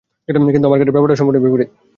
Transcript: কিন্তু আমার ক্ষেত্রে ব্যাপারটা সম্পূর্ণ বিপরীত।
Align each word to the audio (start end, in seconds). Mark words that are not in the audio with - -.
কিন্তু 0.45 0.67
আমার 0.67 0.77
ক্ষেত্রে 0.77 0.95
ব্যাপারটা 0.95 1.19
সম্পূর্ণ 1.19 1.39
বিপরীত। 1.39 1.69